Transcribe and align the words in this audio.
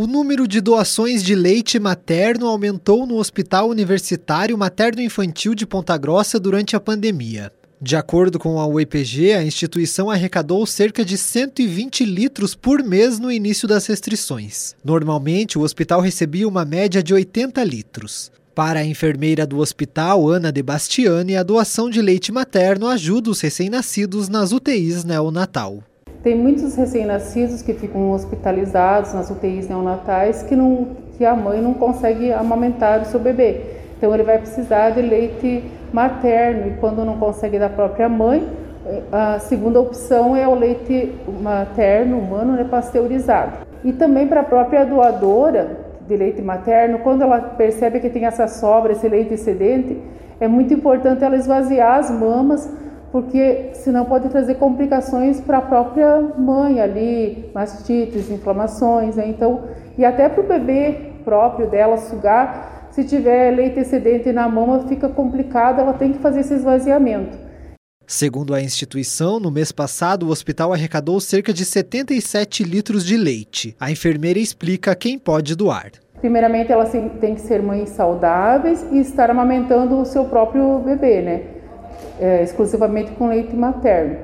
O 0.00 0.06
número 0.06 0.46
de 0.46 0.60
doações 0.60 1.24
de 1.24 1.34
leite 1.34 1.76
materno 1.80 2.46
aumentou 2.46 3.04
no 3.04 3.16
Hospital 3.16 3.68
Universitário 3.68 4.56
Materno 4.56 5.02
Infantil 5.02 5.56
de 5.56 5.66
Ponta 5.66 5.98
Grossa 5.98 6.38
durante 6.38 6.76
a 6.76 6.80
pandemia. 6.80 7.50
De 7.82 7.96
acordo 7.96 8.38
com 8.38 8.60
a 8.60 8.66
UEPG, 8.68 9.32
a 9.32 9.42
instituição 9.42 10.08
arrecadou 10.08 10.64
cerca 10.66 11.04
de 11.04 11.18
120 11.18 12.04
litros 12.04 12.54
por 12.54 12.80
mês 12.80 13.18
no 13.18 13.28
início 13.28 13.66
das 13.66 13.88
restrições. 13.88 14.76
Normalmente, 14.84 15.58
o 15.58 15.62
hospital 15.62 16.00
recebia 16.00 16.46
uma 16.46 16.64
média 16.64 17.02
de 17.02 17.12
80 17.12 17.64
litros. 17.64 18.30
Para 18.54 18.78
a 18.78 18.86
enfermeira 18.86 19.44
do 19.44 19.58
hospital, 19.58 20.28
Ana 20.28 20.52
de 20.52 20.62
Bastiani, 20.62 21.34
a 21.34 21.42
doação 21.42 21.90
de 21.90 22.00
leite 22.00 22.30
materno 22.30 22.86
ajuda 22.86 23.30
os 23.30 23.40
recém-nascidos 23.40 24.28
nas 24.28 24.52
UTIs 24.52 25.02
neonatal. 25.02 25.82
Tem 26.22 26.36
muitos 26.36 26.74
recém-nascidos 26.74 27.62
que 27.62 27.72
ficam 27.72 28.10
hospitalizados 28.10 29.14
nas 29.14 29.30
UTIs 29.30 29.68
neonatais 29.68 30.42
que, 30.42 30.56
não, 30.56 30.88
que 31.16 31.24
a 31.24 31.34
mãe 31.34 31.60
não 31.60 31.74
consegue 31.74 32.32
amamentar 32.32 33.02
o 33.02 33.04
seu 33.04 33.20
bebê. 33.20 33.60
Então 33.96 34.12
ele 34.12 34.24
vai 34.24 34.38
precisar 34.38 34.90
de 34.90 35.02
leite 35.02 35.64
materno 35.92 36.68
e 36.68 36.70
quando 36.80 37.04
não 37.04 37.18
consegue 37.18 37.58
da 37.58 37.68
própria 37.68 38.08
mãe, 38.08 38.46
a 39.12 39.38
segunda 39.38 39.80
opção 39.80 40.34
é 40.34 40.46
o 40.48 40.54
leite 40.54 41.12
materno 41.40 42.18
humano 42.18 42.54
né, 42.54 42.64
pasteurizado. 42.64 43.58
E 43.84 43.92
também 43.92 44.26
para 44.26 44.40
a 44.40 44.44
própria 44.44 44.84
doadora 44.84 45.88
de 46.06 46.16
leite 46.16 46.40
materno, 46.40 47.00
quando 47.00 47.22
ela 47.22 47.38
percebe 47.40 48.00
que 48.00 48.08
tem 48.08 48.24
essa 48.24 48.48
sobra, 48.48 48.92
esse 48.92 49.06
leite 49.08 49.34
excedente, 49.34 50.00
é 50.40 50.48
muito 50.48 50.72
importante 50.72 51.22
ela 51.22 51.36
esvaziar 51.36 51.98
as 51.98 52.10
mamas 52.10 52.68
porque 53.10 53.70
senão 53.74 54.04
pode 54.04 54.28
trazer 54.28 54.56
complicações 54.56 55.40
para 55.40 55.58
a 55.58 55.62
própria 55.62 56.20
mãe 56.36 56.80
ali, 56.80 57.50
mastites, 57.54 58.30
inflamações, 58.30 59.16
né? 59.16 59.28
então 59.28 59.64
e 59.96 60.04
até 60.04 60.28
para 60.28 60.42
o 60.42 60.46
bebê 60.46 61.12
próprio 61.24 61.68
dela 61.68 61.96
sugar, 61.96 62.88
se 62.90 63.04
tiver 63.04 63.50
leite 63.50 63.80
excedente 63.80 64.32
na 64.32 64.48
mama 64.48 64.86
fica 64.88 65.08
complicado, 65.08 65.80
ela 65.80 65.92
tem 65.92 66.12
que 66.12 66.18
fazer 66.18 66.40
esse 66.40 66.54
esvaziamento. 66.54 67.36
Segundo 68.06 68.54
a 68.54 68.62
instituição, 68.62 69.38
no 69.38 69.50
mês 69.50 69.70
passado 69.70 70.26
o 70.26 70.30
hospital 70.30 70.72
arrecadou 70.72 71.20
cerca 71.20 71.52
de 71.52 71.64
77 71.64 72.64
litros 72.64 73.04
de 73.04 73.18
leite. 73.18 73.76
A 73.78 73.90
enfermeira 73.90 74.38
explica 74.38 74.94
quem 74.94 75.18
pode 75.18 75.54
doar. 75.54 75.90
Primeiramente, 76.18 76.72
elas 76.72 76.90
têm 76.90 77.34
que 77.34 77.40
ser 77.40 77.62
mães 77.62 77.90
saudáveis 77.90 78.84
e 78.90 78.98
estar 78.98 79.30
amamentando 79.30 80.00
o 80.00 80.04
seu 80.04 80.24
próprio 80.24 80.80
bebê, 80.80 81.22
né? 81.22 81.57
É, 82.18 82.42
exclusivamente 82.42 83.12
com 83.12 83.28
leite 83.28 83.54
materno, 83.54 84.18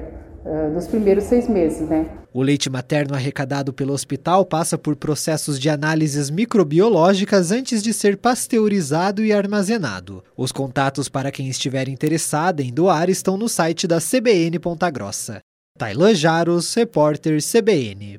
é, 0.45 0.69
nos 0.69 0.87
primeiros 0.87 1.25
seis 1.25 1.49
meses, 1.49 1.89
né? 1.89 2.07
O 2.33 2.43
leite 2.43 2.69
materno 2.69 3.15
arrecadado 3.15 3.73
pelo 3.73 3.93
hospital 3.93 4.45
passa 4.45 4.77
por 4.77 4.97
processos 4.97 5.59
de 5.59 5.71
análises 5.71 6.31
microbiológicas 6.31 7.53
antes 7.53 7.81
de 7.81 7.93
ser 7.93 8.17
pasteurizado 8.17 9.25
e 9.25 9.33
armazenado. 9.33 10.23
Os 10.37 10.51
contatos 10.51 11.09
para 11.09 11.31
quem 11.31 11.49
estiver 11.49 11.89
interessado 11.89 12.59
em 12.59 12.73
doar 12.73 13.09
estão 13.09 13.37
no 13.37 13.49
site 13.49 13.87
da 13.87 14.01
CBN 14.01 14.59
Ponta 14.59 14.91
Grossa. 14.91 15.41
Tailan 15.79 16.15
Jaros, 16.15 16.75
repórter 16.75 17.41
CBN. 17.41 18.19